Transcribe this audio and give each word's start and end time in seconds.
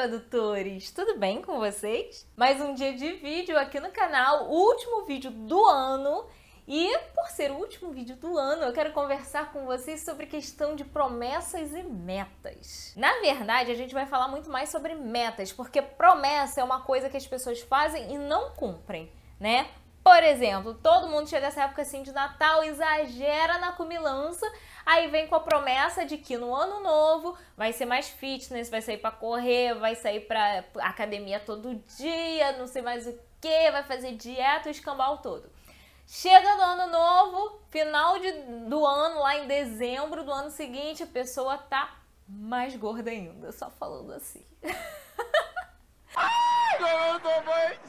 tradutores! 0.00 0.90
Tudo 0.90 1.18
bem 1.18 1.42
com 1.42 1.58
vocês? 1.58 2.26
Mais 2.34 2.58
um 2.58 2.72
dia 2.72 2.94
de 2.94 3.12
vídeo 3.16 3.58
aqui 3.58 3.78
no 3.78 3.90
canal, 3.90 4.48
último 4.48 5.04
vídeo 5.04 5.30
do 5.30 5.62
ano. 5.66 6.24
E 6.66 6.96
por 7.14 7.28
ser 7.28 7.50
o 7.50 7.56
último 7.56 7.90
vídeo 7.90 8.16
do 8.16 8.38
ano, 8.38 8.62
eu 8.62 8.72
quero 8.72 8.94
conversar 8.94 9.52
com 9.52 9.66
vocês 9.66 10.02
sobre 10.02 10.24
questão 10.24 10.74
de 10.74 10.84
promessas 10.84 11.74
e 11.74 11.82
metas. 11.82 12.94
Na 12.96 13.12
verdade, 13.20 13.72
a 13.72 13.74
gente 13.74 13.92
vai 13.92 14.06
falar 14.06 14.28
muito 14.28 14.48
mais 14.48 14.70
sobre 14.70 14.94
metas, 14.94 15.52
porque 15.52 15.82
promessa 15.82 16.62
é 16.62 16.64
uma 16.64 16.80
coisa 16.80 17.10
que 17.10 17.18
as 17.18 17.26
pessoas 17.26 17.60
fazem 17.60 18.14
e 18.14 18.16
não 18.16 18.52
cumprem, 18.52 19.12
né? 19.38 19.68
Por 20.02 20.22
exemplo, 20.22 20.72
todo 20.82 21.10
mundo 21.10 21.28
chega 21.28 21.44
nessa 21.44 21.64
época 21.64 21.82
assim 21.82 22.02
de 22.02 22.10
Natal, 22.10 22.64
exagera 22.64 23.58
na 23.58 23.72
comilança, 23.72 24.50
aí 24.84 25.08
vem 25.08 25.26
com 25.26 25.34
a 25.34 25.40
promessa 25.40 26.04
de 26.04 26.18
que 26.18 26.36
no 26.36 26.54
ano 26.54 26.80
novo 26.80 27.36
vai 27.56 27.72
ser 27.72 27.86
mais 27.86 28.08
fitness, 28.08 28.70
vai 28.70 28.82
sair 28.82 28.98
para 28.98 29.10
correr, 29.10 29.74
vai 29.74 29.94
sair 29.94 30.20
para 30.20 30.64
academia 30.80 31.40
todo 31.40 31.82
dia, 31.96 32.52
não 32.58 32.66
sei 32.66 32.82
mais 32.82 33.06
o 33.06 33.18
que, 33.40 33.70
vai 33.70 33.82
fazer 33.82 34.16
dieta, 34.16 34.68
o 34.68 34.72
escambau 34.72 35.18
todo. 35.18 35.50
Chega 36.06 36.56
no 36.56 36.62
ano 36.62 36.92
novo, 36.92 37.60
final 37.70 38.18
de, 38.18 38.32
do 38.68 38.84
ano, 38.84 39.20
lá 39.20 39.36
em 39.38 39.46
dezembro 39.46 40.24
do 40.24 40.32
ano 40.32 40.50
seguinte, 40.50 41.04
a 41.04 41.06
pessoa 41.06 41.56
tá 41.56 41.96
mais 42.26 42.74
gorda 42.76 43.10
ainda, 43.10 43.52
só 43.52 43.70
falando 43.70 44.12
assim. 44.12 44.44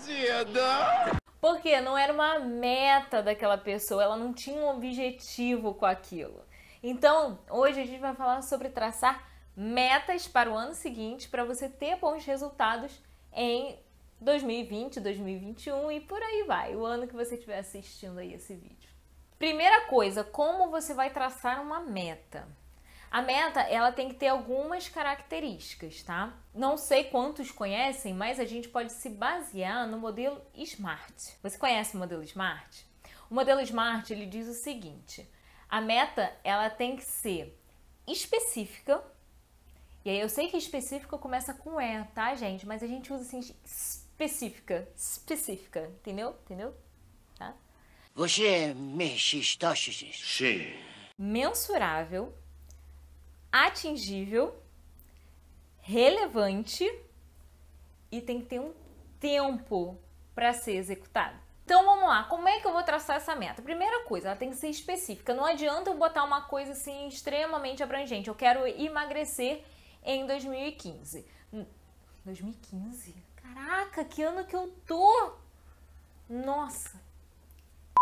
Eu 0.07 0.45
tô! 0.45 1.21
Porque 1.39 1.81
não 1.81 1.97
era 1.97 2.13
uma 2.13 2.37
meta 2.37 3.23
daquela 3.23 3.57
pessoa, 3.57 4.03
ela 4.03 4.15
não 4.15 4.31
tinha 4.31 4.61
um 4.61 4.69
objetivo 4.69 5.73
com 5.73 5.87
aquilo. 5.87 6.45
Então, 6.83 7.39
hoje 7.49 7.79
a 7.79 7.85
gente 7.85 7.99
vai 7.99 8.15
falar 8.15 8.41
sobre 8.41 8.69
traçar 8.69 9.27
metas 9.55 10.27
para 10.27 10.49
o 10.49 10.55
ano 10.55 10.73
seguinte 10.73 11.29
para 11.29 11.43
você 11.43 11.69
ter 11.69 11.95
bons 11.97 12.25
resultados 12.25 12.99
em 13.31 13.77
2020, 14.19 14.99
2021 14.99 15.91
e 15.91 15.99
por 15.99 16.21
aí 16.21 16.43
vai, 16.43 16.75
o 16.75 16.83
ano 16.85 17.07
que 17.07 17.13
você 17.13 17.35
estiver 17.35 17.59
assistindo 17.59 18.17
aí 18.17 18.33
esse 18.33 18.55
vídeo. 18.55 18.89
Primeira 19.37 19.81
coisa, 19.81 20.23
como 20.23 20.71
você 20.71 20.93
vai 20.93 21.11
traçar 21.11 21.61
uma 21.61 21.79
meta? 21.79 22.47
A 23.11 23.21
meta, 23.21 23.59
ela 23.61 23.91
tem 23.91 24.07
que 24.07 24.15
ter 24.15 24.29
algumas 24.29 24.87
características, 24.87 26.01
tá? 26.01 26.33
Não 26.53 26.77
sei 26.77 27.03
quantos 27.03 27.51
conhecem, 27.51 28.13
mas 28.13 28.39
a 28.39 28.45
gente 28.45 28.69
pode 28.69 28.91
se 28.91 29.09
basear 29.09 29.85
no 29.87 29.99
modelo 29.99 30.41
SMART. 30.55 31.35
Você 31.43 31.57
conhece 31.57 31.95
o 31.95 31.99
modelo 31.99 32.23
SMART? 32.23 32.85
O 33.29 33.35
modelo 33.35 33.59
SMART, 33.61 34.11
ele 34.11 34.25
diz 34.25 34.47
o 34.47 34.53
seguinte: 34.53 35.29
a 35.71 35.79
meta, 35.79 36.35
ela 36.43 36.69
tem 36.69 36.97
que 36.97 37.05
ser 37.05 37.57
específica. 38.05 39.01
E 40.03 40.09
aí 40.09 40.19
eu 40.19 40.27
sei 40.27 40.49
que 40.49 40.57
específica 40.57 41.17
começa 41.17 41.53
com 41.53 41.79
E, 41.79 42.03
tá, 42.13 42.35
gente? 42.35 42.67
Mas 42.67 42.83
a 42.83 42.87
gente 42.87 43.11
usa 43.13 43.23
assim 43.23 43.39
específica, 43.63 44.87
específica, 44.95 45.89
entendeu? 46.01 46.35
Entendeu? 46.43 46.75
Tá? 47.37 47.55
Você 48.13 48.73
mexe 48.73 49.39
está 49.39 49.73
Sim. 50.21 50.73
Mensurável 51.17 52.33
atingível, 53.51 54.61
relevante 55.79 56.89
e 58.11 58.21
tem 58.21 58.41
que 58.41 58.47
ter 58.47 58.59
um 58.59 58.73
tempo 59.19 59.97
para 60.33 60.53
ser 60.53 60.73
executado. 60.75 61.40
Então 61.71 61.85
vamos 61.85 62.09
lá, 62.09 62.25
como 62.25 62.49
é 62.49 62.59
que 62.59 62.67
eu 62.67 62.73
vou 62.73 62.83
traçar 62.83 63.15
essa 63.15 63.33
meta? 63.33 63.61
Primeira 63.61 64.03
coisa, 64.03 64.27
ela 64.27 64.35
tem 64.35 64.49
que 64.49 64.57
ser 64.57 64.67
específica. 64.67 65.33
Não 65.33 65.45
adianta 65.45 65.89
eu 65.89 65.95
botar 65.95 66.25
uma 66.25 66.41
coisa 66.41 66.73
assim 66.73 67.07
extremamente 67.07 67.81
abrangente. 67.81 68.27
Eu 68.27 68.35
quero 68.35 68.67
emagrecer 68.67 69.63
em 70.03 70.27
2015. 70.27 71.25
2015? 72.25 73.15
Caraca, 73.37 74.03
que 74.03 74.21
ano 74.21 74.43
que 74.43 74.53
eu 74.53 74.67
tô? 74.85 75.31
Nossa, 76.27 77.01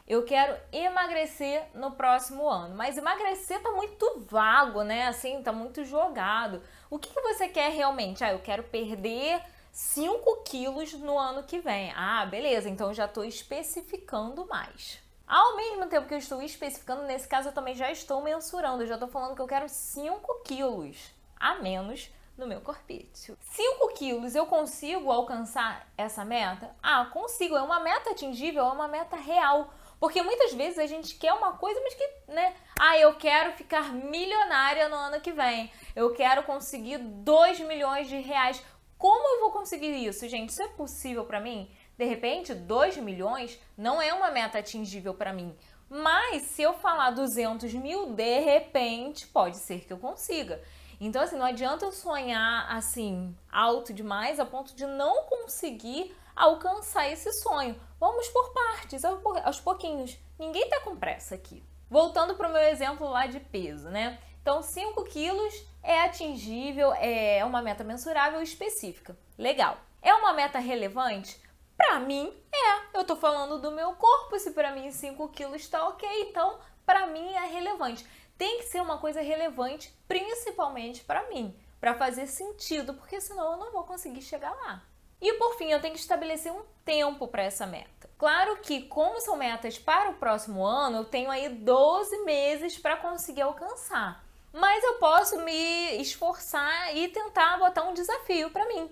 eu 0.08 0.26
quero 0.26 0.60
emagrecer 0.72 1.68
no 1.76 1.92
próximo 1.92 2.50
ano. 2.50 2.76
Mas 2.76 2.98
emagrecer 2.98 3.62
tá 3.62 3.70
muito 3.70 4.26
vago, 4.28 4.82
né? 4.82 5.06
Assim, 5.06 5.44
tá 5.44 5.52
muito 5.52 5.86
jogado. 5.86 6.60
O 6.90 6.98
que, 6.98 7.14
que 7.14 7.22
você 7.22 7.48
quer 7.48 7.70
realmente? 7.70 8.24
Ah, 8.24 8.32
eu 8.32 8.40
quero 8.40 8.64
perder 8.64 9.40
5 9.80 10.44
quilos 10.44 10.92
no 10.94 11.18
ano 11.18 11.44
que 11.44 11.60
vem. 11.60 11.94
Ah, 11.96 12.26
beleza, 12.26 12.68
então 12.68 12.94
já 12.94 13.06
estou 13.06 13.24
especificando 13.24 14.46
mais. 14.46 15.00
Ao 15.26 15.56
mesmo 15.56 15.88
tempo 15.88 16.06
que 16.06 16.14
eu 16.14 16.18
estou 16.18 16.42
especificando, 16.42 17.04
nesse 17.04 17.28
caso 17.30 17.48
eu 17.48 17.54
também 17.54 17.74
já 17.74 17.90
estou 17.90 18.22
mensurando. 18.22 18.84
Eu 18.84 18.88
já 18.88 18.96
estou 18.96 19.08
falando 19.08 19.36
que 19.36 19.42
eu 19.42 19.48
quero 19.48 19.70
5 19.70 20.42
quilos 20.44 20.98
a 21.40 21.56
menos 21.56 22.10
no 22.38 22.46
meu 22.46 22.60
corpício. 22.60 23.38
5 23.42 23.94
quilos, 23.94 24.36
eu 24.36 24.46
consigo 24.46 25.10
alcançar 25.10 25.88
essa 25.98 26.26
meta? 26.26 26.76
Ah, 26.84 27.06
consigo. 27.06 27.56
É 27.56 27.62
uma 27.62 27.80
meta 27.80 28.12
atingível, 28.12 28.66
é 28.66 28.72
uma 28.72 28.88
meta 28.88 29.16
real. 29.16 29.74
Porque 29.98 30.22
muitas 30.22 30.54
vezes 30.54 30.78
a 30.78 30.88
gente 30.88 31.16
quer 31.16 31.34
uma 31.34 31.54
coisa, 31.54 31.80
mas 31.82 31.94
que, 31.94 32.12
né? 32.28 32.54
Ah, 32.78 32.98
eu 32.98 33.16
quero 33.16 33.54
ficar 33.54 33.94
milionária 33.94 34.90
no 34.90 34.96
ano 34.96 35.22
que 35.22 35.32
vem. 35.32 35.72
Eu 35.96 36.14
quero 36.14 36.44
conseguir 36.44 36.98
2 36.98 37.62
milhões 37.62 38.10
de 38.10 38.18
reais. 38.18 38.62
Como 39.00 39.30
eu 39.30 39.40
vou 39.40 39.52
conseguir 39.52 39.96
isso, 40.06 40.28
gente? 40.28 40.50
Isso 40.50 40.62
é 40.62 40.68
possível 40.68 41.24
para 41.24 41.40
mim? 41.40 41.72
De 41.98 42.04
repente, 42.04 42.54
2 42.54 42.98
milhões 42.98 43.58
não 43.78 44.02
é 44.02 44.14
uma 44.14 44.30
meta 44.30 44.60
atingível 44.60 45.14
para 45.14 45.32
mim. 45.32 45.56
Mas 45.90 46.44
se 46.44 46.62
eu 46.62 46.74
falar 46.74 47.12
200 47.12 47.74
mil, 47.76 48.08
de 48.14 48.40
repente, 48.42 49.26
pode 49.28 49.56
ser 49.56 49.86
que 49.86 49.94
eu 49.94 49.98
consiga. 49.98 50.62
Então, 51.00 51.22
assim, 51.22 51.38
não 51.38 51.46
adianta 51.46 51.86
eu 51.86 51.94
sonhar 51.94 52.70
assim 52.70 53.34
alto 53.50 53.94
demais 53.94 54.38
a 54.38 54.46
ponto 54.46 54.76
de 54.76 54.86
não 54.86 55.24
conseguir 55.24 56.14
alcançar 56.36 57.10
esse 57.10 57.32
sonho. 57.42 57.80
Vamos 58.02 58.28
por 58.28 58.52
partes, 58.54 59.06
aos 59.06 59.62
pouquinhos. 59.62 60.18
Ninguém 60.38 60.64
está 60.64 60.82
com 60.82 60.98
pressa 60.98 61.36
aqui. 61.36 61.64
Voltando 61.90 62.36
para 62.36 62.50
o 62.50 62.52
meu 62.52 62.64
exemplo 62.64 63.10
lá 63.10 63.28
de 63.28 63.40
peso, 63.40 63.88
né? 63.90 64.20
Então, 64.42 64.62
5 64.62 65.06
quilos 65.06 65.69
é 65.84 66.02
atingível, 66.02 66.94
é 66.94 67.44
uma 67.46 67.62
meta 67.62 67.84
mensurável 67.84 68.42
específica. 68.42 69.18
Legal. 69.38 69.78
É 70.02 70.14
uma 70.14 70.34
meta 70.34 70.60
relevante? 70.60 71.42
Para 71.76 72.00
mim, 72.00 72.34
é. 72.54 72.98
Eu 72.98 73.02
estou 73.02 73.16
falando 73.16 73.60
do 73.60 73.72
meu 73.72 73.94
corpo, 73.94 74.38
se 74.38 74.52
para 74.52 74.72
mim 74.72 74.92
5 74.92 75.30
quilos 75.30 75.62
está 75.62 75.88
ok, 75.88 76.08
então 76.24 76.60
para 76.86 77.08
mim 77.08 77.34
é 77.34 77.46
relevante. 77.46 78.06
Tem 78.38 78.60
que 78.60 78.66
ser 78.66 78.82
uma 78.82 78.98
coisa 78.98 79.22
relevante, 79.22 79.94
principalmente 80.08 81.04
para 81.04 81.28
mim, 81.30 81.58
para 81.80 81.94
fazer 81.94 82.28
sentido, 82.28 82.94
porque 82.94 83.20
senão 83.22 83.54
eu 83.54 83.58
não 83.58 83.72
vou 83.72 83.84
conseguir 83.84 84.22
chegar 84.22 84.52
lá. 84.52 84.82
E 85.22 85.34
por 85.34 85.58
fim, 85.58 85.70
eu 85.72 85.82
tenho 85.82 85.94
que 85.94 86.00
estabelecer 86.00 86.52
um 86.52 86.64
tempo 86.86 87.28
para 87.28 87.44
essa 87.44 87.66
meta. 87.66 88.10
Claro 88.18 88.58
que, 88.58 88.84
como 88.84 89.20
são 89.20 89.36
metas 89.36 89.78
para 89.78 90.10
o 90.10 90.16
próximo 90.16 90.66
ano, 90.66 90.98
eu 90.98 91.06
tenho 91.06 91.30
aí 91.30 91.50
12 91.50 92.24
meses 92.24 92.78
para 92.78 92.98
conseguir 92.98 93.42
alcançar. 93.42 94.24
Mas 94.52 94.84
eu 94.84 94.96
posso 94.96 95.40
me 95.42 96.02
esforçar 96.02 96.96
e 96.96 97.08
tentar 97.10 97.58
botar 97.58 97.84
um 97.84 97.94
desafio 97.94 98.50
para 98.50 98.68
mim. 98.68 98.90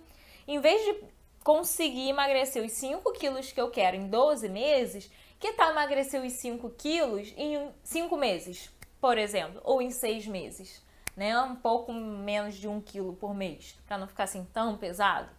Em 0.47 0.59
vez 0.59 0.83
de 0.83 1.03
conseguir 1.43 2.09
emagrecer 2.09 2.63
os 2.63 2.73
5 2.73 3.11
quilos 3.13 3.51
que 3.51 3.59
eu 3.59 3.71
quero 3.71 3.95
em 3.95 4.07
12 4.07 4.49
meses, 4.49 5.09
que 5.39 5.53
tal 5.53 5.71
emagrecer 5.71 6.21
os 6.21 6.33
5 6.33 6.69
quilos 6.71 7.33
em 7.37 7.71
5 7.83 8.15
meses, 8.17 8.69
por 8.99 9.17
exemplo, 9.17 9.61
ou 9.63 9.81
em 9.81 9.89
6 9.89 10.27
meses? 10.27 10.85
Né? 11.15 11.39
Um 11.39 11.55
pouco 11.55 11.91
menos 11.91 12.55
de 12.55 12.67
1 12.67 12.81
quilo 12.81 13.13
por 13.13 13.33
mês, 13.33 13.75
para 13.87 13.97
não 13.97 14.07
ficar 14.07 14.25
assim 14.25 14.45
tão 14.53 14.77
pesado. 14.77 15.29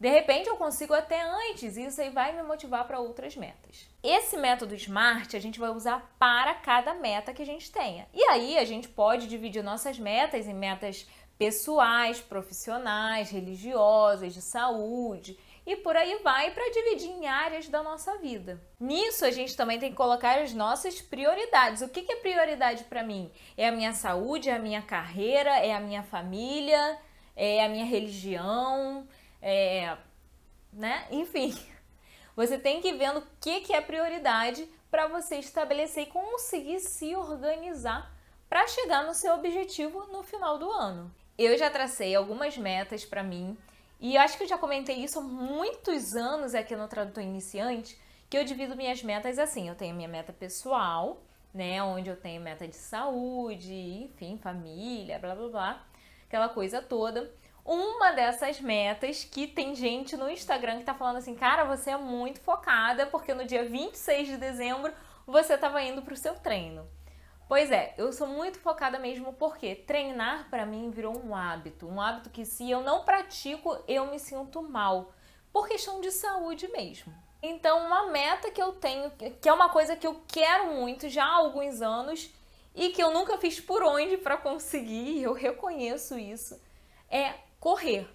De 0.00 0.08
repente 0.08 0.48
eu 0.48 0.56
consigo 0.56 0.94
até 0.94 1.20
antes, 1.20 1.76
e 1.76 1.84
isso 1.84 2.00
aí 2.00 2.08
vai 2.08 2.34
me 2.34 2.42
motivar 2.42 2.86
para 2.86 2.98
outras 2.98 3.36
metas. 3.36 3.86
Esse 4.02 4.34
método 4.38 4.74
SMART 4.74 5.34
a 5.34 5.38
gente 5.38 5.60
vai 5.60 5.68
usar 5.68 6.16
para 6.18 6.54
cada 6.54 6.94
meta 6.94 7.34
que 7.34 7.42
a 7.42 7.46
gente 7.46 7.70
tenha. 7.70 8.08
E 8.14 8.24
aí 8.24 8.56
a 8.56 8.64
gente 8.64 8.88
pode 8.88 9.26
dividir 9.26 9.62
nossas 9.62 9.98
metas 9.98 10.48
em 10.48 10.54
metas 10.54 11.06
pessoais, 11.36 12.18
profissionais, 12.18 13.30
religiosas, 13.30 14.32
de 14.32 14.40
saúde 14.40 15.38
e 15.66 15.76
por 15.76 15.96
aí 15.96 16.18
vai 16.22 16.50
para 16.50 16.70
dividir 16.70 17.10
em 17.10 17.26
áreas 17.26 17.68
da 17.68 17.82
nossa 17.82 18.16
vida. 18.18 18.60
Nisso 18.80 19.24
a 19.24 19.30
gente 19.30 19.56
também 19.56 19.78
tem 19.78 19.90
que 19.90 19.96
colocar 19.96 20.38
as 20.38 20.54
nossas 20.54 21.00
prioridades. 21.00 21.82
O 21.82 21.88
que 21.88 22.10
é 22.10 22.16
prioridade 22.16 22.84
para 22.84 23.02
mim? 23.02 23.30
É 23.56 23.68
a 23.68 23.72
minha 23.72 23.92
saúde, 23.92 24.48
é 24.48 24.54
a 24.54 24.58
minha 24.58 24.82
carreira, 24.82 25.50
é 25.58 25.74
a 25.74 25.80
minha 25.80 26.02
família, 26.02 26.98
é 27.36 27.64
a 27.64 27.68
minha 27.68 27.84
religião, 27.84 29.06
é, 29.42 29.96
né? 30.72 31.06
Enfim, 31.10 31.56
você 32.36 32.58
tem 32.58 32.80
que 32.80 32.88
ir 32.88 32.96
vendo 32.96 33.20
o 33.20 33.26
que, 33.40 33.60
que 33.60 33.72
é 33.72 33.80
prioridade 33.80 34.68
para 34.90 35.06
você 35.06 35.36
estabelecer 35.36 36.04
e 36.04 36.10
conseguir 36.10 36.80
se 36.80 37.14
organizar 37.14 38.12
para 38.48 38.66
chegar 38.66 39.04
no 39.04 39.14
seu 39.14 39.34
objetivo 39.34 40.06
no 40.06 40.22
final 40.22 40.58
do 40.58 40.70
ano. 40.70 41.14
Eu 41.38 41.56
já 41.56 41.70
tracei 41.70 42.14
algumas 42.14 42.58
metas 42.58 43.04
para 43.04 43.22
mim 43.22 43.56
e 44.00 44.16
acho 44.16 44.36
que 44.36 44.44
eu 44.44 44.48
já 44.48 44.58
comentei 44.58 44.96
isso 44.96 45.20
há 45.20 45.22
muitos 45.22 46.16
anos 46.16 46.54
aqui 46.54 46.74
no 46.74 46.88
Tradutor 46.88 47.22
Iniciante, 47.22 47.98
que 48.28 48.36
eu 48.36 48.44
divido 48.44 48.76
minhas 48.76 49.02
metas 49.02 49.38
assim, 49.38 49.68
eu 49.68 49.74
tenho 49.74 49.94
minha 49.94 50.08
meta 50.08 50.32
pessoal, 50.32 51.22
né, 51.52 51.82
onde 51.82 52.08
eu 52.08 52.16
tenho 52.16 52.40
meta 52.40 52.66
de 52.66 52.76
saúde, 52.76 53.74
enfim, 53.74 54.38
família, 54.38 55.18
blá 55.18 55.34
blá 55.34 55.48
blá, 55.48 55.86
aquela 56.26 56.48
coisa 56.48 56.80
toda 56.80 57.30
uma 57.64 58.12
dessas 58.12 58.60
metas 58.60 59.24
que 59.24 59.46
tem 59.46 59.74
gente 59.74 60.16
no 60.16 60.30
Instagram 60.30 60.78
que 60.78 60.84
tá 60.84 60.94
falando 60.94 61.16
assim, 61.16 61.34
cara, 61.34 61.64
você 61.64 61.90
é 61.90 61.96
muito 61.96 62.40
focada 62.40 63.06
porque 63.06 63.34
no 63.34 63.44
dia 63.44 63.68
26 63.68 64.28
de 64.28 64.36
dezembro 64.36 64.92
você 65.26 65.54
estava 65.54 65.82
indo 65.82 66.02
para 66.02 66.14
o 66.14 66.16
seu 66.16 66.34
treino. 66.34 66.88
Pois 67.48 67.70
é, 67.70 67.94
eu 67.98 68.12
sou 68.12 68.28
muito 68.28 68.60
focada 68.60 68.98
mesmo 68.98 69.32
porque 69.32 69.74
treinar 69.74 70.48
para 70.48 70.64
mim 70.64 70.90
virou 70.90 71.20
um 71.24 71.34
hábito, 71.34 71.86
um 71.86 72.00
hábito 72.00 72.30
que 72.30 72.44
se 72.44 72.70
eu 72.70 72.80
não 72.80 73.04
pratico, 73.04 73.76
eu 73.88 74.06
me 74.06 74.18
sinto 74.18 74.62
mal, 74.62 75.12
por 75.52 75.66
questão 75.66 76.00
de 76.00 76.12
saúde 76.12 76.68
mesmo. 76.68 77.12
Então, 77.42 77.86
uma 77.86 78.06
meta 78.08 78.50
que 78.50 78.62
eu 78.62 78.72
tenho, 78.72 79.10
que 79.10 79.48
é 79.48 79.52
uma 79.52 79.68
coisa 79.68 79.96
que 79.96 80.06
eu 80.06 80.22
quero 80.28 80.74
muito 80.74 81.08
já 81.08 81.24
há 81.24 81.36
alguns 81.36 81.80
anos 81.82 82.30
e 82.74 82.90
que 82.90 83.02
eu 83.02 83.10
nunca 83.10 83.38
fiz 83.38 83.58
por 83.58 83.82
onde 83.82 84.16
para 84.16 84.36
conseguir, 84.36 85.22
eu 85.22 85.32
reconheço 85.32 86.18
isso, 86.18 86.60
é 87.10 87.34
correr. 87.60 88.08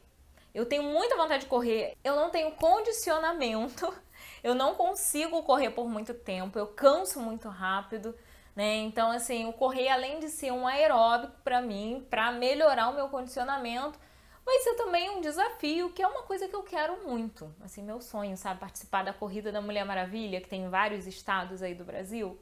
Eu 0.53 0.65
tenho 0.65 0.83
muita 0.83 1.15
vontade 1.15 1.43
de 1.43 1.49
correr, 1.49 1.95
eu 2.03 2.15
não 2.15 2.29
tenho 2.29 2.51
condicionamento, 2.51 3.93
eu 4.43 4.55
não 4.55 4.73
consigo 4.73 5.43
correr 5.43 5.69
por 5.69 5.87
muito 5.87 6.13
tempo, 6.13 6.57
eu 6.57 6.67
canso 6.67 7.19
muito 7.19 7.47
rápido, 7.47 8.15
né? 8.55 8.75
Então, 8.77 9.11
assim, 9.11 9.45
o 9.45 9.53
correr, 9.53 9.89
além 9.89 10.19
de 10.19 10.29
ser 10.29 10.51
um 10.51 10.65
aeróbico 10.65 11.33
para 11.43 11.61
mim, 11.61 12.07
para 12.09 12.31
melhorar 12.31 12.89
o 12.89 12.95
meu 12.95 13.09
condicionamento, 13.09 13.99
vai 14.45 14.59
ser 14.59 14.75
também 14.75 15.09
um 15.09 15.19
desafio, 15.19 15.91
que 15.91 16.01
é 16.01 16.07
uma 16.07 16.23
coisa 16.23 16.47
que 16.47 16.55
eu 16.55 16.63
quero 16.63 17.05
muito. 17.05 17.53
Assim, 17.61 17.83
meu 17.83 17.99
sonho, 17.99 18.37
sabe? 18.37 18.61
Participar 18.61 19.03
da 19.03 19.11
Corrida 19.11 19.51
da 19.51 19.61
Mulher 19.61 19.83
Maravilha, 19.83 20.39
que 20.39 20.47
tem 20.47 20.63
em 20.63 20.69
vários 20.69 21.05
estados 21.05 21.61
aí 21.61 21.75
do 21.75 21.83
Brasil. 21.83 22.39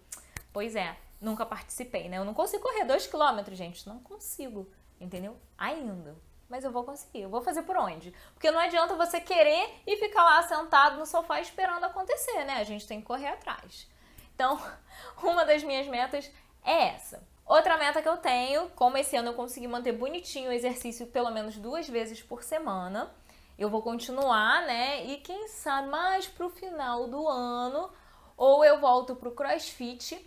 Pois 0.51 0.75
é, 0.75 0.95
nunca 1.19 1.47
participei, 1.47 2.07
né? 2.09 2.19
Eu 2.19 2.25
não 2.25 2.33
consigo 2.35 2.61
correr 2.61 2.85
dois 2.85 3.07
quilômetros, 3.07 3.57
gente. 3.57 3.87
Não 3.87 3.99
consigo, 3.99 4.69
entendeu? 5.01 5.35
Ainda 5.57 6.15
mas 6.53 6.63
eu 6.63 6.71
vou 6.71 6.83
conseguir. 6.83 7.21
Eu 7.23 7.29
vou 7.31 7.41
fazer 7.41 7.63
por 7.63 7.75
onde? 7.75 8.13
Porque 8.35 8.51
não 8.51 8.59
adianta 8.59 8.93
você 8.93 9.19
querer 9.19 9.81
e 9.87 9.97
ficar 9.97 10.23
lá 10.23 10.43
sentado 10.43 10.99
no 10.99 11.05
sofá 11.07 11.41
esperando 11.41 11.83
acontecer, 11.83 12.45
né? 12.45 12.57
A 12.57 12.63
gente 12.63 12.85
tem 12.85 13.01
que 13.01 13.07
correr 13.07 13.29
atrás. 13.29 13.89
Então, 14.35 14.61
uma 15.23 15.43
das 15.45 15.63
minhas 15.63 15.87
metas 15.87 16.29
é 16.63 16.89
essa. 16.89 17.27
Outra 17.43 17.75
meta 17.75 18.03
que 18.03 18.07
eu 18.07 18.17
tenho, 18.17 18.69
como 18.75 18.97
esse 18.97 19.15
ano 19.15 19.29
eu 19.29 19.33
consegui 19.33 19.67
manter 19.67 19.93
bonitinho 19.93 20.51
o 20.51 20.53
exercício 20.53 21.07
pelo 21.07 21.31
menos 21.31 21.57
duas 21.57 21.89
vezes 21.89 22.21
por 22.21 22.43
semana, 22.43 23.11
eu 23.57 23.67
vou 23.67 23.81
continuar, 23.81 24.61
né? 24.67 25.07
E 25.07 25.17
quem 25.17 25.47
sabe 25.47 25.87
mais 25.87 26.27
pro 26.27 26.51
final 26.51 27.07
do 27.07 27.27
ano, 27.27 27.89
ou 28.37 28.63
eu 28.63 28.79
volto 28.79 29.15
pro 29.15 29.31
CrossFit, 29.31 30.23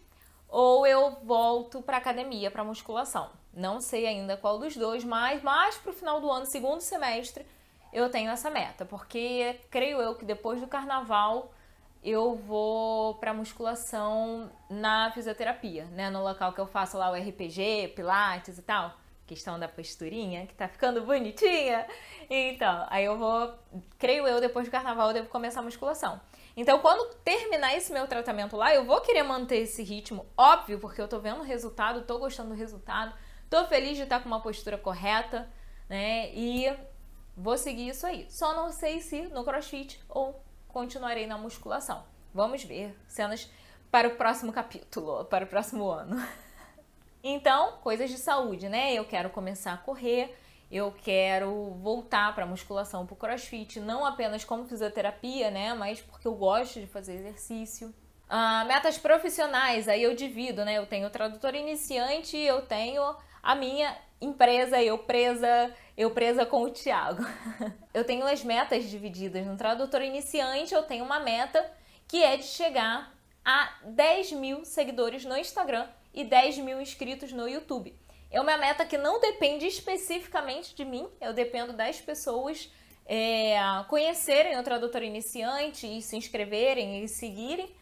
ou 0.48 0.87
eu 0.87 1.19
volto 1.22 1.82
pra 1.82 1.96
academia, 1.96 2.50
pra 2.50 2.64
musculação. 2.64 3.31
Não 3.52 3.81
sei 3.81 4.06
ainda 4.06 4.37
qual 4.37 4.58
dos 4.58 4.76
dois, 4.76 5.04
mas 5.04 5.43
mais 5.43 5.76
para 5.76 5.90
o 5.90 5.94
final 5.94 6.20
do 6.20 6.31
ano, 6.31 6.46
segundo 6.46 6.81
semestre, 6.81 7.46
eu 7.93 8.10
tenho 8.10 8.31
essa 8.31 8.50
meta, 8.50 8.84
porque 8.84 9.58
creio 9.70 10.00
eu 10.00 10.14
que 10.14 10.25
depois 10.25 10.60
do 10.60 10.66
carnaval 10.66 11.52
eu 12.04 12.37
vou 12.37 13.14
para 13.14 13.34
musculação 13.34 14.50
na 14.70 15.10
fisioterapia, 15.12 15.87
né? 15.87 16.08
No 16.10 16.22
local 16.22 16.52
que 16.52 16.60
eu 16.60 16.66
faço 16.66 16.96
lá 16.96 17.10
o 17.10 17.14
RPG, 17.14 17.94
Pilates 17.96 18.58
e 18.58 18.62
tal. 18.62 18.94
Questão 19.26 19.58
da 19.58 19.67
posturinha, 19.67 20.46
que 20.46 20.55
tá 20.55 20.69
ficando 20.69 21.02
bonitinha. 21.02 21.87
Então, 22.31 22.87
aí 22.88 23.05
eu 23.05 23.19
vou, 23.19 23.55
creio 23.99 24.26
eu, 24.26 24.40
depois 24.40 24.67
do 24.67 24.70
carnaval 24.70 25.08
eu 25.08 25.14
devo 25.14 25.28
começar 25.28 25.61
a 25.61 25.62
musculação. 25.64 26.20
Então, 26.56 26.78
quando 26.78 27.14
terminar 27.17 27.76
esse 27.76 27.93
meu 27.93 28.06
tratamento 28.06 28.56
lá, 28.56 28.75
eu 28.75 28.84
vou 28.84 29.00
querer 29.00 29.23
manter 29.23 29.58
esse 29.58 29.82
ritmo, 29.82 30.26
óbvio, 30.37 30.78
porque 30.78 31.00
eu 31.00 31.08
tô 31.08 31.19
vendo 31.19 31.40
o 31.40 31.44
resultado, 31.44 32.02
tô 32.02 32.19
gostando 32.19 32.50
do 32.50 32.55
resultado 32.55 33.12
Tô 33.49 33.64
feliz 33.67 33.96
de 33.96 34.02
estar 34.02 34.20
com 34.20 34.26
uma 34.26 34.40
postura 34.40 34.76
correta, 34.76 35.49
né? 35.88 36.32
E 36.34 36.67
vou 37.37 37.56
seguir 37.56 37.88
isso 37.88 38.05
aí. 38.06 38.26
Só 38.29 38.55
não 38.55 38.72
sei 38.72 39.00
se 39.00 39.22
no 39.29 39.44
crossfit 39.44 40.00
ou 40.08 40.43
continuarei 40.67 41.26
na 41.26 41.38
musculação. 41.38 42.05
Vamos 42.34 42.64
ver 42.64 42.96
cenas 43.06 43.49
para 43.90 44.08
o 44.08 44.17
próximo 44.17 44.52
capítulo, 44.52 45.25
para 45.26 45.44
o 45.44 45.49
próximo 45.49 45.88
ano. 45.88 46.17
Então, 47.28 47.73
coisas 47.82 48.08
de 48.08 48.19
saúde, 48.19 48.69
né? 48.69 48.94
Eu 48.94 49.05
quero 49.05 49.31
começar 49.31 49.73
a 49.73 49.76
correr, 49.76 50.38
eu 50.70 50.94
quero 51.02 51.73
voltar 51.82 52.32
para 52.37 52.46
musculação, 52.46 53.05
para 53.05 53.14
o 53.14 53.17
crossfit, 53.17 53.81
não 53.81 54.06
apenas 54.06 54.44
como 54.44 54.64
fisioterapia, 54.64 55.50
né? 55.50 55.75
Mas 55.75 56.00
porque 56.00 56.28
eu 56.28 56.37
gosto 56.37 56.78
de 56.78 56.87
fazer 56.87 57.14
exercício. 57.14 57.93
Ah, 58.28 58.64
metas 58.67 58.96
profissionais, 58.96 59.88
aí 59.88 60.05
eu 60.05 60.14
divido, 60.14 60.64
né? 60.64 60.75
Eu 60.78 60.87
tenho 60.87 61.11
tradutor 61.11 61.56
iniciante, 61.56 62.37
eu 62.37 62.62
tenho 62.62 63.02
a 63.43 63.56
minha 63.56 63.99
empresa, 64.20 64.81
eu 64.81 64.96
presa, 64.96 65.75
eu 65.96 66.12
presa 66.12 66.46
com 66.46 66.62
o 66.62 66.70
Thiago. 66.70 67.25
eu 67.93 68.05
tenho 68.05 68.25
as 68.25 68.44
metas 68.44 68.84
divididas. 68.84 69.44
No 69.44 69.56
tradutor 69.56 70.00
iniciante, 70.00 70.72
eu 70.72 70.84
tenho 70.84 71.05
uma 71.05 71.19
meta 71.19 71.69
que 72.06 72.22
é 72.22 72.37
de 72.37 72.44
chegar 72.44 73.12
a 73.44 73.72
10 73.84 74.31
mil 74.31 74.64
seguidores 74.64 75.25
no 75.25 75.37
Instagram 75.37 75.88
e 76.17 76.25
10 76.25 76.59
mil 76.59 76.81
inscritos 76.81 77.31
no 77.31 77.47
YouTube. 77.47 77.95
É 78.31 78.41
uma 78.41 78.57
meta 78.57 78.85
que 78.85 78.99
não 78.99 79.21
depende 79.21 79.67
especificamente 79.67 80.75
de 80.75 80.85
mim, 80.85 81.09
eu 81.21 81.33
dependo 81.33 81.73
das 81.73 82.01
pessoas 82.01 82.73
é, 83.05 83.57
conhecerem 83.89 84.59
o 84.59 84.63
tradutor 84.65 85.03
iniciante 85.03 85.87
e 85.87 86.03
se 86.03 86.17
inscreverem 86.17 87.05
e 87.05 87.09
seguirem. 87.09 87.73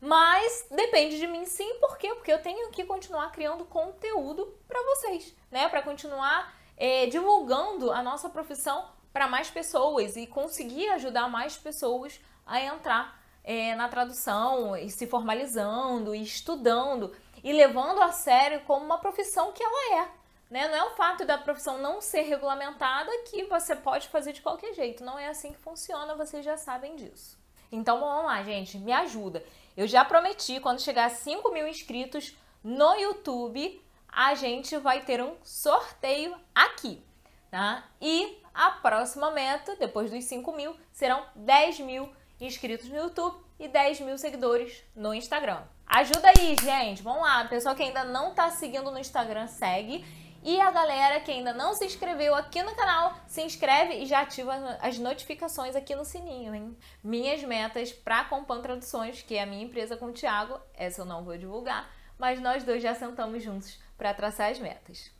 Mas 0.00 0.66
depende 0.70 1.18
de 1.18 1.26
mim 1.26 1.44
sim, 1.44 1.74
por 1.74 1.98
quê? 1.98 2.14
Porque 2.14 2.32
eu 2.32 2.40
tenho 2.40 2.70
que 2.70 2.84
continuar 2.84 3.30
criando 3.30 3.66
conteúdo 3.66 4.58
para 4.66 4.82
vocês, 4.82 5.36
né? 5.50 5.68
Para 5.68 5.82
continuar 5.82 6.58
é, 6.76 7.06
divulgando 7.06 7.92
a 7.92 8.02
nossa 8.02 8.30
profissão 8.30 8.88
para 9.12 9.28
mais 9.28 9.50
pessoas 9.50 10.16
e 10.16 10.26
conseguir 10.26 10.88
ajudar 10.88 11.28
mais 11.28 11.56
pessoas 11.56 12.18
a 12.46 12.60
entrar 12.60 13.20
é, 13.44 13.74
na 13.74 13.88
tradução 13.88 14.76
e 14.76 14.88
se 14.90 15.06
formalizando 15.06 16.14
e 16.14 16.22
estudando 16.22 17.14
e 17.42 17.52
levando 17.52 18.00
a 18.02 18.12
sério 18.12 18.60
como 18.62 18.84
uma 18.84 18.98
profissão 18.98 19.52
que 19.52 19.62
ela 19.62 20.02
é. 20.02 20.08
Né? 20.50 20.66
Não 20.66 20.74
é 20.74 20.84
o 20.84 20.96
fato 20.96 21.24
da 21.24 21.38
profissão 21.38 21.78
não 21.78 22.00
ser 22.00 22.22
regulamentada 22.22 23.10
que 23.30 23.44
você 23.44 23.76
pode 23.76 24.08
fazer 24.08 24.32
de 24.32 24.42
qualquer 24.42 24.74
jeito. 24.74 25.04
Não 25.04 25.18
é 25.18 25.28
assim 25.28 25.52
que 25.52 25.58
funciona, 25.58 26.16
vocês 26.16 26.44
já 26.44 26.56
sabem 26.56 26.96
disso. 26.96 27.38
Então 27.70 28.00
vamos 28.00 28.24
lá, 28.24 28.42
gente, 28.42 28.76
me 28.78 28.92
ajuda. 28.92 29.44
Eu 29.76 29.86
já 29.86 30.04
prometi, 30.04 30.58
quando 30.58 30.80
chegar 30.80 31.04
a 31.04 31.10
5 31.10 31.52
mil 31.52 31.68
inscritos 31.68 32.36
no 32.64 32.94
YouTube, 32.94 33.80
a 34.08 34.34
gente 34.34 34.76
vai 34.76 35.02
ter 35.02 35.22
um 35.22 35.36
sorteio 35.44 36.36
aqui, 36.52 37.00
tá? 37.48 37.84
E 38.00 38.42
a 38.52 38.72
próxima 38.72 39.30
meta, 39.30 39.76
depois 39.76 40.10
dos 40.10 40.24
5 40.24 40.52
mil, 40.52 40.76
serão 40.92 41.24
10 41.36 41.78
mil 41.80 42.12
inscritos 42.40 42.88
no 42.88 42.96
YouTube 42.96 43.49
e 43.60 43.68
10 43.68 44.00
mil 44.00 44.18
seguidores 44.18 44.82
no 44.96 45.14
Instagram. 45.14 45.62
Ajuda 45.86 46.32
aí, 46.36 46.56
gente. 46.60 47.02
Vamos 47.02 47.22
lá. 47.22 47.44
Pessoal 47.44 47.74
que 47.76 47.82
ainda 47.82 48.02
não 48.02 48.34
tá 48.34 48.50
seguindo 48.50 48.90
no 48.90 48.98
Instagram, 48.98 49.46
segue. 49.46 50.04
E 50.42 50.58
a 50.58 50.70
galera 50.70 51.20
que 51.20 51.30
ainda 51.30 51.52
não 51.52 51.74
se 51.74 51.84
inscreveu 51.84 52.34
aqui 52.34 52.62
no 52.62 52.74
canal, 52.74 53.14
se 53.26 53.42
inscreve 53.42 53.96
e 53.96 54.06
já 54.06 54.20
ativa 54.20 54.54
as 54.80 54.98
notificações 54.98 55.76
aqui 55.76 55.94
no 55.94 56.04
sininho, 56.04 56.54
hein? 56.54 56.74
Minhas 57.04 57.42
metas 57.42 57.92
para 57.92 58.24
Compan 58.24 58.62
Traduções, 58.62 59.20
que 59.20 59.36
é 59.36 59.42
a 59.42 59.46
minha 59.46 59.64
empresa 59.64 59.98
com 59.98 60.06
o 60.06 60.12
Thiago, 60.12 60.58
essa 60.72 61.02
eu 61.02 61.04
não 61.04 61.22
vou 61.22 61.36
divulgar, 61.36 61.92
mas 62.18 62.40
nós 62.40 62.64
dois 62.64 62.82
já 62.82 62.94
sentamos 62.94 63.42
juntos 63.42 63.78
para 63.98 64.14
traçar 64.14 64.50
as 64.50 64.58
metas. 64.58 65.10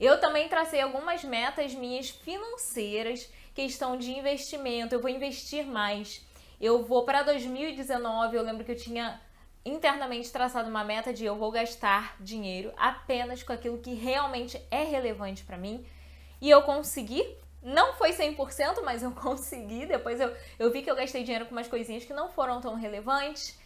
Eu 0.00 0.18
também 0.18 0.48
tracei 0.48 0.80
algumas 0.80 1.22
metas 1.22 1.74
minhas 1.74 2.08
financeiras, 2.08 3.30
questão 3.54 3.98
de 3.98 4.10
investimento, 4.10 4.94
eu 4.94 5.02
vou 5.02 5.10
investir 5.10 5.66
mais. 5.66 6.24
Eu 6.62 6.84
vou 6.84 7.04
para 7.04 7.24
2019, 7.24 8.36
eu 8.36 8.42
lembro 8.42 8.64
que 8.64 8.70
eu 8.70 8.76
tinha 8.76 9.20
internamente 9.64 10.30
traçado 10.30 10.70
uma 10.70 10.84
meta 10.84 11.12
de 11.12 11.24
eu 11.24 11.34
vou 11.34 11.50
gastar 11.50 12.14
dinheiro 12.20 12.72
apenas 12.76 13.42
com 13.42 13.52
aquilo 13.52 13.78
que 13.78 13.94
realmente 13.94 14.64
é 14.70 14.84
relevante 14.84 15.42
para 15.42 15.56
mim. 15.56 15.84
E 16.40 16.48
eu 16.48 16.62
consegui. 16.62 17.26
Não 17.60 17.94
foi 17.94 18.12
100%, 18.12 18.80
mas 18.84 19.02
eu 19.02 19.10
consegui. 19.12 19.86
Depois 19.86 20.20
eu, 20.20 20.32
eu 20.56 20.70
vi 20.70 20.82
que 20.82 20.90
eu 20.90 20.94
gastei 20.94 21.24
dinheiro 21.24 21.46
com 21.46 21.52
umas 21.52 21.66
coisinhas 21.66 22.04
que 22.04 22.12
não 22.12 22.28
foram 22.28 22.60
tão 22.60 22.76
relevantes. 22.76 23.58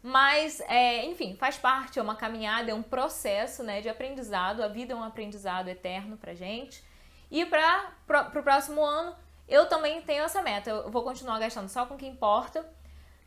Mas, 0.00 0.60
é, 0.68 1.04
enfim, 1.06 1.34
faz 1.34 1.56
parte, 1.56 1.98
é 1.98 2.02
uma 2.02 2.14
caminhada, 2.14 2.70
é 2.70 2.74
um 2.74 2.84
processo 2.84 3.64
né, 3.64 3.80
de 3.80 3.88
aprendizado. 3.88 4.62
A 4.62 4.68
vida 4.68 4.92
é 4.92 4.96
um 4.96 5.02
aprendizado 5.02 5.66
eterno 5.66 6.16
pra 6.16 6.34
gente. 6.34 6.84
E 7.32 7.44
para 7.44 7.90
o 8.38 8.42
próximo 8.44 8.84
ano, 8.84 9.16
eu 9.48 9.66
também 9.66 10.02
tenho 10.02 10.24
essa 10.24 10.42
meta. 10.42 10.70
Eu 10.70 10.90
vou 10.90 11.02
continuar 11.02 11.38
gastando 11.38 11.68
só 11.68 11.86
com 11.86 11.94
o 11.94 11.98
que 11.98 12.06
importa 12.06 12.64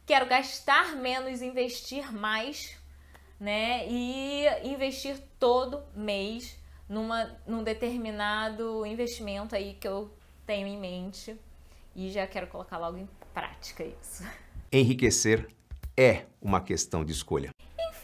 quero 0.08 0.26
gastar 0.26 0.96
menos, 0.96 1.42
investir 1.42 2.12
mais, 2.14 2.78
né? 3.38 3.86
E 3.88 4.46
investir 4.64 5.22
todo 5.38 5.84
mês 5.94 6.58
numa, 6.88 7.38
num 7.46 7.62
determinado 7.62 8.86
investimento 8.86 9.54
aí 9.54 9.74
que 9.74 9.88
eu 9.88 10.10
tenho 10.46 10.66
em 10.66 10.80
mente 10.80 11.38
e 11.94 12.10
já 12.10 12.26
quero 12.26 12.48
colocar 12.48 12.78
logo 12.78 12.98
em 12.98 13.08
prática 13.34 13.84
isso. 13.84 14.24
Enriquecer 14.72 15.46
é 15.96 16.26
uma 16.42 16.62
questão 16.62 17.04
de 17.04 17.12
escolha. 17.12 17.50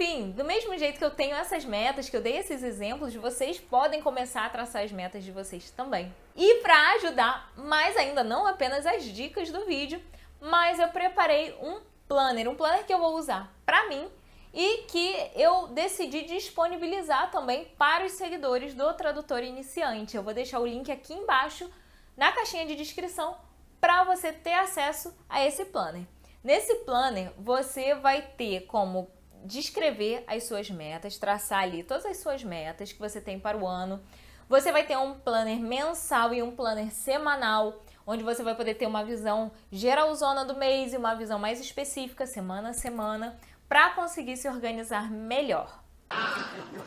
Enfim, 0.04 0.32
do 0.32 0.44
mesmo 0.44 0.78
jeito 0.78 0.98
que 0.98 1.06
eu 1.06 1.12
tenho 1.12 1.34
essas 1.34 1.64
metas, 1.64 2.10
que 2.10 2.18
eu 2.18 2.22
dei 2.22 2.36
esses 2.36 2.62
exemplos, 2.62 3.16
vocês 3.16 3.58
podem 3.58 4.02
começar 4.02 4.46
a 4.46 4.50
traçar 4.50 4.84
as 4.84 4.92
metas 4.92 5.24
de 5.24 5.32
vocês 5.32 5.72
também. 5.72 6.14
E 6.36 6.56
para 6.56 6.96
ajudar 6.96 7.54
mais 7.56 7.96
ainda, 7.96 8.22
não 8.22 8.46
apenas 8.46 8.86
as 8.86 9.06
dicas 9.06 9.50
do 9.50 9.66
vídeo, 9.66 10.04
mas 10.42 10.78
eu 10.78 10.90
preparei 10.90 11.58
um 11.62 11.80
planner, 12.06 12.50
um 12.50 12.56
planner 12.56 12.86
que 12.86 12.94
eu 12.94 12.98
vou 12.98 13.16
usar 13.16 13.50
para 13.66 13.88
mim 13.88 14.12
e 14.54 14.80
que 14.90 15.32
eu 15.36 15.68
decidi 15.68 16.24
disponibilizar 16.24 17.32
também 17.32 17.64
para 17.78 18.06
os 18.06 18.12
seguidores 18.12 18.74
do 18.74 18.94
Tradutor 18.96 19.42
Iniciante. 19.42 20.18
Eu 20.18 20.24
vou 20.24 20.34
deixar 20.34 20.60
o 20.60 20.68
link 20.68 20.92
aqui 20.92 21.14
embaixo 21.14 21.72
na 22.18 22.30
caixinha 22.34 22.66
de 22.66 22.76
descrição 22.76 23.38
para 23.80 24.04
você 24.04 24.34
ter 24.34 24.56
acesso 24.56 25.18
a 25.30 25.46
esse 25.46 25.64
planner. 25.64 26.04
Nesse 26.44 26.76
planner, 26.84 27.32
você 27.38 27.96
vai 27.96 28.22
ter 28.22 28.66
como 28.66 29.10
descrever 29.46 30.24
as 30.28 30.44
suas 30.44 30.70
metas, 30.70 31.18
traçar 31.18 31.64
ali 31.64 31.84
todas 31.84 32.06
as 32.06 32.18
suas 32.18 32.44
metas 32.44 32.92
que 32.92 33.00
você 33.00 33.22
tem 33.22 33.40
para 33.40 33.58
o 33.58 33.68
ano. 33.68 34.02
Você 34.50 34.72
vai 34.72 34.86
ter 34.86 34.98
um 34.98 35.14
planner 35.14 35.60
mensal 35.60 36.34
e 36.34 36.44
um 36.44 36.56
planner 36.56 36.92
semanal, 36.92 37.82
onde 38.06 38.24
você 38.24 38.44
vai 38.44 38.56
poder 38.56 38.76
ter 38.76 38.86
uma 38.86 39.04
visão 39.04 39.52
geralzona 39.72 40.46
do 40.46 40.56
mês 40.56 40.94
e 40.94 40.98
uma 40.98 41.16
visão 41.16 41.40
mais 41.40 41.60
específica 41.60 42.26
semana 42.26 42.70
a 42.70 42.74
semana 42.74 43.38
para 43.68 43.92
conseguir 43.92 44.38
se 44.38 44.48
organizar 44.48 45.10
melhor. 45.10 45.84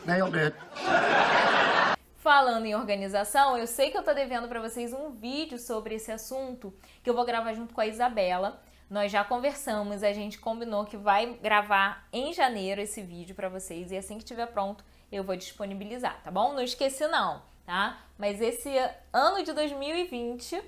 Nailed 0.05 0.37
it. 0.37 0.55
Falando 2.17 2.65
em 2.65 2.75
organização, 2.75 3.57
eu 3.57 3.67
sei 3.67 3.89
que 3.89 3.97
eu 3.97 4.03
tô 4.03 4.13
devendo 4.13 4.47
para 4.47 4.59
vocês 4.59 4.93
um 4.93 5.11
vídeo 5.11 5.57
sobre 5.57 5.95
esse 5.95 6.11
assunto 6.11 6.73
que 7.01 7.09
eu 7.09 7.13
vou 7.13 7.25
gravar 7.25 7.53
junto 7.53 7.73
com 7.73 7.81
a 7.81 7.87
Isabela. 7.87 8.61
Nós 8.89 9.11
já 9.11 9.23
conversamos, 9.23 10.01
a 10.01 10.13
gente 10.13 10.39
combinou 10.39 10.85
que 10.85 10.95
vai 10.95 11.33
gravar 11.35 12.07
em 12.11 12.33
janeiro 12.33 12.79
esse 12.79 13.01
vídeo 13.01 13.35
para 13.35 13.49
vocês 13.49 13.91
e 13.91 13.97
assim 13.97 14.15
que 14.17 14.23
estiver 14.23 14.47
pronto 14.47 14.83
eu 15.11 15.23
vou 15.23 15.35
disponibilizar, 15.35 16.21
tá 16.23 16.31
bom? 16.31 16.53
Não 16.53 16.61
esqueci 16.61 17.05
não, 17.07 17.41
tá? 17.65 18.01
Mas 18.17 18.41
esse 18.41 18.69
ano 19.11 19.43
de 19.43 19.53
2020 19.53 20.61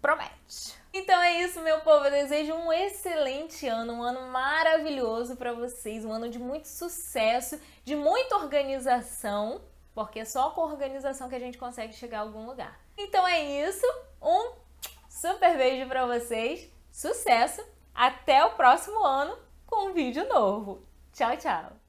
promete. 0.00 0.74
Então 0.92 1.20
é 1.22 1.42
isso, 1.42 1.60
meu 1.62 1.80
povo. 1.80 2.04
Eu 2.04 2.10
desejo 2.10 2.54
um 2.54 2.72
excelente 2.72 3.66
ano, 3.66 3.94
um 3.94 4.02
ano 4.02 4.30
maravilhoso 4.30 5.36
para 5.36 5.52
vocês, 5.52 6.04
um 6.04 6.12
ano 6.12 6.28
de 6.28 6.38
muito 6.38 6.68
sucesso, 6.68 7.58
de 7.82 7.96
muita 7.96 8.36
organização, 8.36 9.62
porque 9.94 10.20
é 10.20 10.24
só 10.24 10.50
com 10.50 10.60
organização 10.60 11.28
que 11.28 11.34
a 11.34 11.40
gente 11.40 11.58
consegue 11.58 11.94
chegar 11.94 12.18
a 12.18 12.22
algum 12.22 12.46
lugar. 12.46 12.78
Então 12.96 13.26
é 13.26 13.42
isso. 13.66 13.86
Um 14.22 14.52
super 15.08 15.56
beijo 15.56 15.88
para 15.88 16.06
vocês. 16.06 16.73
Sucesso. 16.94 17.60
Até 17.92 18.44
o 18.44 18.52
próximo 18.52 19.04
ano 19.04 19.36
com 19.66 19.88
um 19.88 19.92
vídeo 19.92 20.28
novo. 20.28 20.86
Tchau, 21.12 21.36
tchau. 21.36 21.83